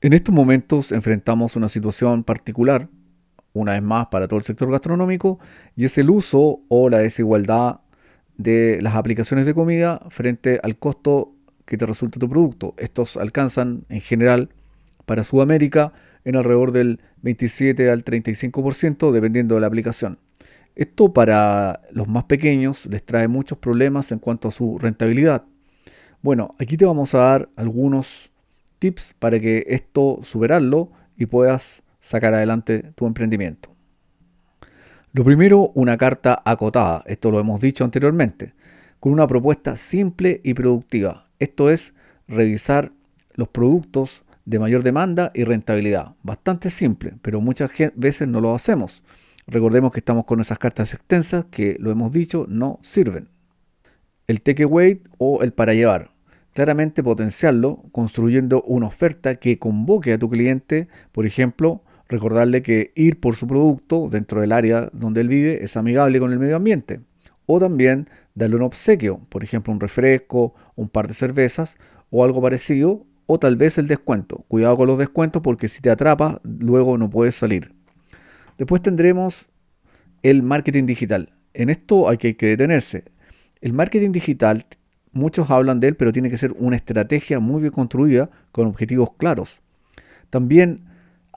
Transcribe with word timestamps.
En 0.00 0.12
estos 0.12 0.32
momentos 0.32 0.92
enfrentamos 0.92 1.56
una 1.56 1.68
situación 1.68 2.22
particular, 2.22 2.88
una 3.52 3.72
vez 3.72 3.82
más 3.82 4.06
para 4.06 4.28
todo 4.28 4.38
el 4.38 4.44
sector 4.44 4.70
gastronómico, 4.70 5.40
y 5.74 5.84
es 5.86 5.98
el 5.98 6.08
uso 6.08 6.60
o 6.68 6.88
la 6.88 6.98
desigualdad 6.98 7.80
de 8.36 8.78
las 8.80 8.94
aplicaciones 8.94 9.44
de 9.44 9.54
comida 9.54 10.00
frente 10.10 10.60
al 10.62 10.78
costo 10.78 11.34
que 11.64 11.76
te 11.76 11.84
resulta 11.84 12.20
tu 12.20 12.28
producto. 12.28 12.74
Estos 12.78 13.16
alcanzan 13.16 13.86
en 13.88 14.00
general 14.00 14.50
para 15.04 15.24
Sudamérica 15.24 15.92
en 16.24 16.36
alrededor 16.36 16.70
del 16.70 17.00
27 17.22 17.90
al 17.90 18.04
35% 18.04 19.10
dependiendo 19.10 19.56
de 19.56 19.62
la 19.62 19.66
aplicación. 19.66 20.20
Esto 20.76 21.12
para 21.12 21.80
los 21.90 22.06
más 22.06 22.22
pequeños 22.22 22.86
les 22.86 23.02
trae 23.04 23.26
muchos 23.26 23.58
problemas 23.58 24.12
en 24.12 24.20
cuanto 24.20 24.46
a 24.46 24.52
su 24.52 24.78
rentabilidad. 24.78 25.42
Bueno, 26.22 26.54
aquí 26.60 26.76
te 26.76 26.86
vamos 26.86 27.16
a 27.16 27.18
dar 27.18 27.48
algunos 27.56 28.30
tips 28.78 29.14
para 29.18 29.40
que 29.40 29.64
esto 29.68 30.20
superarlo 30.22 30.90
y 31.16 31.26
puedas 31.26 31.82
sacar 32.00 32.34
adelante 32.34 32.92
tu 32.94 33.06
emprendimiento. 33.06 33.74
Lo 35.12 35.24
primero, 35.24 35.72
una 35.74 35.96
carta 35.96 36.40
acotada, 36.44 37.02
esto 37.06 37.30
lo 37.30 37.40
hemos 37.40 37.60
dicho 37.60 37.84
anteriormente, 37.84 38.54
con 39.00 39.12
una 39.12 39.26
propuesta 39.26 39.76
simple 39.76 40.40
y 40.44 40.54
productiva. 40.54 41.24
Esto 41.38 41.70
es 41.70 41.94
revisar 42.26 42.92
los 43.34 43.48
productos 43.48 44.24
de 44.44 44.58
mayor 44.58 44.82
demanda 44.82 45.30
y 45.34 45.44
rentabilidad. 45.44 46.14
Bastante 46.22 46.70
simple, 46.70 47.14
pero 47.22 47.40
muchas 47.40 47.72
veces 47.94 48.28
no 48.28 48.40
lo 48.40 48.54
hacemos. 48.54 49.02
Recordemos 49.46 49.92
que 49.92 50.00
estamos 50.00 50.24
con 50.24 50.40
esas 50.40 50.58
cartas 50.58 50.92
extensas 50.94 51.46
que, 51.46 51.76
lo 51.80 51.90
hemos 51.90 52.12
dicho, 52.12 52.46
no 52.48 52.78
sirven. 52.82 53.28
El 54.26 54.42
takeaway 54.42 55.02
o 55.16 55.42
el 55.42 55.52
para 55.52 55.74
llevar. 55.74 56.10
Claramente 56.58 57.04
potenciarlo 57.04 57.84
construyendo 57.92 58.62
una 58.62 58.88
oferta 58.88 59.36
que 59.36 59.60
convoque 59.60 60.12
a 60.12 60.18
tu 60.18 60.28
cliente, 60.28 60.88
por 61.12 61.24
ejemplo, 61.24 61.84
recordarle 62.08 62.62
que 62.62 62.90
ir 62.96 63.20
por 63.20 63.36
su 63.36 63.46
producto 63.46 64.08
dentro 64.10 64.40
del 64.40 64.50
área 64.50 64.90
donde 64.92 65.20
él 65.20 65.28
vive 65.28 65.62
es 65.62 65.76
amigable 65.76 66.18
con 66.18 66.32
el 66.32 66.40
medio 66.40 66.56
ambiente. 66.56 66.98
O 67.46 67.60
también 67.60 68.08
darle 68.34 68.56
un 68.56 68.62
obsequio, 68.62 69.20
por 69.28 69.44
ejemplo 69.44 69.72
un 69.72 69.78
refresco, 69.78 70.52
un 70.74 70.88
par 70.88 71.06
de 71.06 71.14
cervezas 71.14 71.76
o 72.10 72.24
algo 72.24 72.42
parecido, 72.42 73.06
o 73.26 73.38
tal 73.38 73.54
vez 73.54 73.78
el 73.78 73.86
descuento. 73.86 74.44
Cuidado 74.48 74.78
con 74.78 74.88
los 74.88 74.98
descuentos 74.98 75.40
porque 75.42 75.68
si 75.68 75.80
te 75.80 75.90
atrapa, 75.90 76.40
luego 76.42 76.98
no 76.98 77.08
puedes 77.08 77.36
salir. 77.36 77.72
Después 78.56 78.82
tendremos 78.82 79.52
el 80.24 80.42
marketing 80.42 80.86
digital. 80.86 81.36
En 81.54 81.70
esto 81.70 82.08
hay 82.08 82.16
que 82.16 82.46
detenerse. 82.46 83.04
El 83.60 83.74
marketing 83.74 84.10
digital, 84.10 84.64
muchos 85.12 85.50
hablan 85.50 85.80
de 85.80 85.88
él, 85.88 85.96
pero 85.96 86.12
tiene 86.12 86.30
que 86.30 86.36
ser 86.36 86.54
una 86.58 86.76
estrategia 86.76 87.40
muy 87.40 87.60
bien 87.60 87.72
construida 87.72 88.30
con 88.52 88.66
objetivos 88.66 89.10
claros. 89.16 89.62
También 90.30 90.84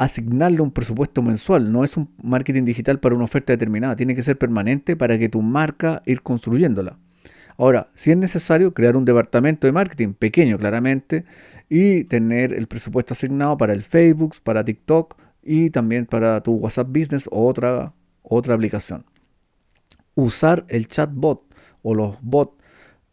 asignarle 0.00 0.62
un 0.62 0.70
presupuesto 0.70 1.20
mensual. 1.20 1.70
No 1.70 1.84
es 1.84 1.96
un 1.96 2.08
marketing 2.22 2.64
digital 2.64 3.00
para 3.00 3.14
una 3.14 3.24
oferta 3.24 3.52
determinada. 3.52 3.96
Tiene 3.96 4.14
que 4.14 4.22
ser 4.22 4.38
permanente 4.38 4.96
para 4.96 5.18
que 5.18 5.28
tu 5.28 5.42
marca 5.42 6.02
ir 6.06 6.22
construyéndola. 6.22 6.98
Ahora, 7.58 7.90
si 7.94 8.10
es 8.10 8.16
necesario 8.16 8.72
crear 8.72 8.96
un 8.96 9.04
departamento 9.04 9.66
de 9.66 9.72
marketing 9.72 10.14
pequeño 10.14 10.56
claramente 10.58 11.26
y 11.68 12.04
tener 12.04 12.54
el 12.54 12.66
presupuesto 12.66 13.12
asignado 13.12 13.58
para 13.58 13.74
el 13.74 13.82
Facebook, 13.82 14.36
para 14.42 14.64
TikTok 14.64 15.16
y 15.42 15.68
también 15.68 16.06
para 16.06 16.42
tu 16.42 16.54
WhatsApp 16.54 16.88
Business 16.88 17.28
o 17.30 17.46
otra, 17.46 17.92
otra 18.22 18.54
aplicación. 18.54 19.04
Usar 20.14 20.64
el 20.68 20.88
chatbot 20.88 21.42
o 21.82 21.94
los 21.94 22.16
bots 22.22 22.59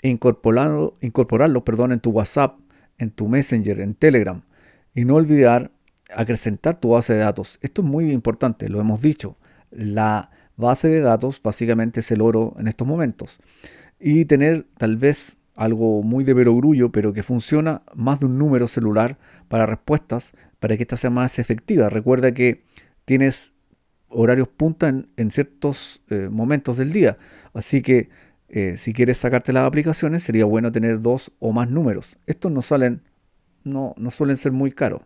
incorporarlos 0.01 0.93
incorporarlo, 1.01 1.63
perdón, 1.63 1.91
en 1.91 1.99
tu 1.99 2.11
WhatsApp, 2.11 2.59
en 2.97 3.11
tu 3.11 3.27
Messenger, 3.27 3.79
en 3.79 3.95
Telegram. 3.95 4.41
Y 4.93 5.05
no 5.05 5.15
olvidar 5.15 5.71
acrecentar 6.13 6.79
tu 6.79 6.89
base 6.89 7.13
de 7.13 7.19
datos. 7.19 7.59
Esto 7.61 7.81
es 7.81 7.87
muy 7.87 8.11
importante, 8.11 8.69
lo 8.69 8.79
hemos 8.79 9.01
dicho. 9.01 9.37
La 9.71 10.31
base 10.55 10.87
de 10.87 11.01
datos 11.01 11.41
básicamente 11.41 11.99
es 11.99 12.11
el 12.11 12.21
oro 12.21 12.55
en 12.57 12.67
estos 12.67 12.87
momentos. 12.87 13.39
Y 13.99 14.25
tener 14.25 14.65
tal 14.77 14.97
vez 14.97 15.37
algo 15.55 16.03
muy 16.03 16.23
de 16.23 16.35
perogrullo, 16.35 16.91
pero 16.91 17.13
que 17.13 17.23
funciona 17.23 17.81
más 17.95 18.19
de 18.19 18.27
un 18.27 18.37
número 18.37 18.67
celular 18.67 19.17
para 19.47 19.65
respuestas, 19.65 20.33
para 20.59 20.77
que 20.77 20.83
esta 20.83 20.97
sea 20.97 21.09
más 21.09 21.39
efectiva. 21.39 21.89
Recuerda 21.89 22.31
que 22.31 22.63
tienes 23.05 23.53
horarios 24.09 24.47
punta 24.47 24.87
en, 24.87 25.31
ciertos 25.31 26.01
eh, 26.09 26.29
momentos 26.31 26.77
del 26.77 26.93
día. 26.93 27.17
Así 27.53 27.81
que 27.81 28.09
eh, 28.49 28.77
si 28.77 28.93
quieres 28.93 29.17
sacarte 29.17 29.53
las 29.53 29.65
aplicaciones, 29.65 30.23
sería 30.23 30.45
bueno 30.45 30.71
tener 30.71 31.01
dos 31.01 31.31
o 31.39 31.51
más 31.51 31.69
números. 31.69 32.17
Estos 32.25 32.51
no 32.51 32.61
salen, 32.61 33.01
no, 33.63 33.93
no 33.97 34.11
suelen 34.11 34.37
ser 34.37 34.51
muy 34.51 34.71
caros. 34.71 35.01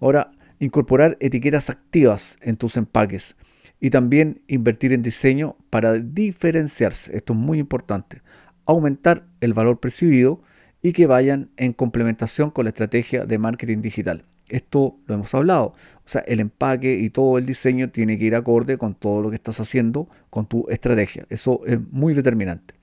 Ahora, 0.00 0.32
incorporar 0.58 1.16
etiquetas 1.20 1.70
activas 1.70 2.36
en 2.42 2.56
tus 2.56 2.76
empaques 2.76 3.36
y 3.80 3.90
también 3.90 4.42
invertir 4.46 4.92
en 4.92 5.02
diseño 5.02 5.56
para 5.70 5.94
diferenciarse. 5.94 7.16
Esto 7.16 7.32
es 7.32 7.38
muy 7.38 7.58
importante. 7.58 8.22
Aumentar 8.66 9.26
el 9.40 9.54
valor 9.54 9.80
percibido 9.80 10.42
y 10.82 10.92
que 10.92 11.06
vayan 11.06 11.50
en 11.56 11.72
complementación 11.72 12.50
con 12.50 12.64
la 12.64 12.70
estrategia 12.70 13.24
de 13.24 13.38
marketing 13.38 13.80
digital. 13.80 14.24
Esto 14.50 14.98
lo 15.06 15.14
hemos 15.14 15.34
hablado. 15.34 15.74
O 16.04 16.08
sea, 16.08 16.22
el 16.22 16.40
empaque 16.40 16.92
y 16.92 17.10
todo 17.10 17.38
el 17.38 17.46
diseño 17.46 17.90
tiene 17.90 18.18
que 18.18 18.24
ir 18.24 18.34
acorde 18.34 18.76
con 18.78 18.94
todo 18.94 19.22
lo 19.22 19.30
que 19.30 19.36
estás 19.36 19.60
haciendo 19.60 20.08
con 20.28 20.46
tu 20.46 20.66
estrategia. 20.68 21.26
Eso 21.30 21.60
es 21.66 21.78
muy 21.90 22.14
determinante. 22.14 22.74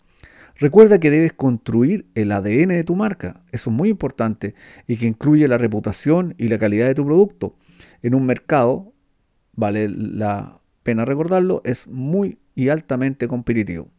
Recuerda 0.60 0.98
que 1.00 1.12
debes 1.12 1.34
construir 1.34 2.08
el 2.16 2.32
ADN 2.32 2.70
de 2.70 2.84
tu 2.84 2.96
marca, 2.96 3.42
eso 3.52 3.70
es 3.70 3.76
muy 3.76 3.90
importante, 3.90 4.56
y 4.88 4.98
que 4.98 5.06
incluye 5.06 5.48
la 5.48 5.60
reputación 5.60 6.34
y 6.40 6.48
la 6.48 6.58
calidad 6.58 6.88
de 6.88 6.96
tu 6.96 7.06
producto. 7.06 7.56
En 8.02 8.16
un 8.16 8.26
mercado, 8.26 8.92
vale 9.54 9.88
la 9.88 10.60
pena 10.82 11.06
recordarlo, 11.06 11.62
es 11.64 11.88
muy 11.88 12.40
y 12.56 12.70
altamente 12.70 13.28
competitivo. 13.28 13.90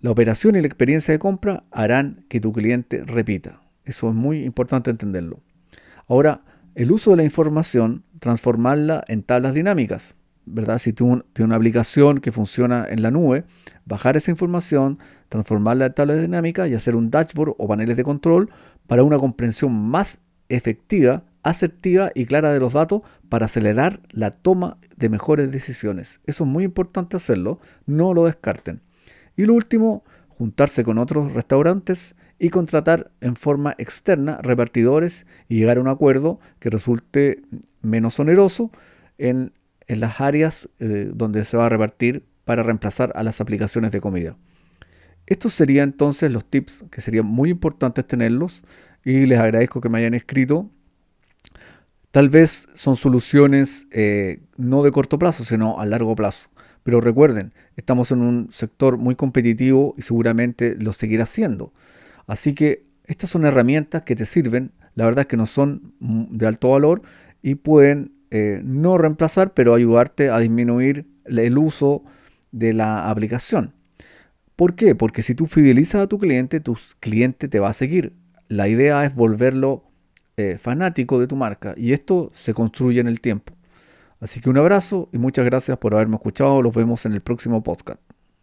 La 0.00 0.10
operación 0.10 0.56
y 0.56 0.60
la 0.60 0.66
experiencia 0.66 1.12
de 1.12 1.20
compra 1.20 1.64
harán 1.70 2.24
que 2.28 2.40
tu 2.40 2.52
cliente 2.52 3.04
repita. 3.04 3.62
Eso 3.84 4.08
es 4.08 4.14
muy 4.14 4.42
importante 4.44 4.90
entenderlo. 4.90 5.40
Ahora, 6.08 6.42
el 6.74 6.92
uso 6.92 7.12
de 7.12 7.18
la 7.18 7.24
información, 7.24 8.04
transformarla 8.18 9.04
en 9.08 9.22
tablas 9.22 9.54
dinámicas. 9.54 10.16
¿verdad? 10.46 10.78
Si 10.78 10.92
tienes 10.92 11.22
una 11.38 11.56
aplicación 11.56 12.18
que 12.18 12.32
funciona 12.32 12.86
en 12.88 13.02
la 13.02 13.10
nube, 13.10 13.44
bajar 13.86 14.16
esa 14.16 14.30
información, 14.30 14.98
transformarla 15.28 15.86
en 15.86 15.94
tabla 15.94 16.16
dinámica 16.16 16.68
y 16.68 16.74
hacer 16.74 16.96
un 16.96 17.10
dashboard 17.10 17.54
o 17.58 17.68
paneles 17.68 17.96
de 17.96 18.04
control 18.04 18.50
para 18.86 19.02
una 19.02 19.18
comprensión 19.18 19.72
más 19.72 20.20
efectiva, 20.48 21.24
asertiva 21.42 22.10
y 22.14 22.26
clara 22.26 22.52
de 22.52 22.60
los 22.60 22.74
datos 22.74 23.02
para 23.28 23.46
acelerar 23.46 24.00
la 24.12 24.30
toma 24.30 24.78
de 24.96 25.08
mejores 25.08 25.50
decisiones. 25.50 26.20
Eso 26.24 26.44
es 26.44 26.50
muy 26.50 26.64
importante 26.64 27.16
hacerlo, 27.16 27.58
no 27.86 28.14
lo 28.14 28.26
descarten. 28.26 28.80
Y 29.36 29.46
lo 29.46 29.54
último, 29.54 30.04
juntarse 30.28 30.84
con 30.84 30.98
otros 30.98 31.32
restaurantes 31.32 32.14
y 32.44 32.50
contratar 32.50 33.10
en 33.22 33.36
forma 33.36 33.74
externa 33.78 34.38
repartidores 34.42 35.24
y 35.48 35.56
llegar 35.56 35.78
a 35.78 35.80
un 35.80 35.88
acuerdo 35.88 36.40
que 36.58 36.68
resulte 36.68 37.40
menos 37.80 38.20
oneroso 38.20 38.70
en 39.16 39.54
las 39.88 40.20
áreas 40.20 40.68
eh, 40.78 41.10
donde 41.14 41.42
se 41.46 41.56
va 41.56 41.64
a 41.64 41.68
repartir 41.70 42.26
para 42.44 42.62
reemplazar 42.62 43.12
a 43.14 43.22
las 43.22 43.40
aplicaciones 43.40 43.92
de 43.92 44.00
comida. 44.02 44.36
Estos 45.24 45.54
serían 45.54 45.88
entonces 45.88 46.30
los 46.30 46.44
tips 46.44 46.84
que 46.90 47.00
serían 47.00 47.24
muy 47.24 47.48
importantes 47.48 48.06
tenerlos 48.06 48.62
y 49.06 49.24
les 49.24 49.38
agradezco 49.38 49.80
que 49.80 49.88
me 49.88 50.00
hayan 50.00 50.12
escrito. 50.12 50.70
Tal 52.10 52.28
vez 52.28 52.68
son 52.74 52.96
soluciones 52.96 53.86
eh, 53.90 54.42
no 54.58 54.82
de 54.82 54.90
corto 54.90 55.18
plazo, 55.18 55.44
sino 55.44 55.80
a 55.80 55.86
largo 55.86 56.14
plazo. 56.14 56.50
Pero 56.82 57.00
recuerden, 57.00 57.54
estamos 57.76 58.10
en 58.10 58.20
un 58.20 58.48
sector 58.50 58.98
muy 58.98 59.14
competitivo 59.14 59.94
y 59.96 60.02
seguramente 60.02 60.76
lo 60.78 60.92
seguirá 60.92 61.24
siendo. 61.24 61.72
Así 62.26 62.54
que 62.54 62.86
estas 63.04 63.30
son 63.30 63.44
herramientas 63.46 64.02
que 64.02 64.16
te 64.16 64.24
sirven. 64.24 64.72
La 64.94 65.04
verdad 65.04 65.22
es 65.22 65.26
que 65.26 65.36
no 65.36 65.46
son 65.46 65.94
de 66.00 66.46
alto 66.46 66.70
valor 66.70 67.02
y 67.42 67.56
pueden 67.56 68.12
eh, 68.30 68.60
no 68.64 68.98
reemplazar, 68.98 69.54
pero 69.54 69.74
ayudarte 69.74 70.30
a 70.30 70.38
disminuir 70.38 71.06
el 71.24 71.58
uso 71.58 72.04
de 72.52 72.72
la 72.72 73.10
aplicación. 73.10 73.74
¿Por 74.56 74.74
qué? 74.74 74.94
Porque 74.94 75.22
si 75.22 75.34
tú 75.34 75.46
fidelizas 75.46 76.02
a 76.02 76.06
tu 76.06 76.18
cliente, 76.18 76.60
tu 76.60 76.78
cliente 77.00 77.48
te 77.48 77.60
va 77.60 77.70
a 77.70 77.72
seguir. 77.72 78.12
La 78.48 78.68
idea 78.68 79.04
es 79.04 79.14
volverlo 79.14 79.84
eh, 80.36 80.58
fanático 80.58 81.18
de 81.18 81.26
tu 81.26 81.36
marca 81.36 81.74
y 81.76 81.92
esto 81.92 82.30
se 82.32 82.54
construye 82.54 83.00
en 83.00 83.08
el 83.08 83.20
tiempo. 83.20 83.54
Así 84.20 84.40
que 84.40 84.48
un 84.48 84.58
abrazo 84.58 85.08
y 85.12 85.18
muchas 85.18 85.44
gracias 85.44 85.76
por 85.78 85.94
haberme 85.94 86.16
escuchado. 86.16 86.62
Los 86.62 86.74
vemos 86.74 87.04
en 87.06 87.12
el 87.12 87.20
próximo 87.20 87.62
podcast. 87.62 88.00